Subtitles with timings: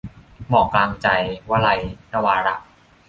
[0.49, 1.07] หมอกกลางใจ-
[1.51, 2.55] วลัย นวาระ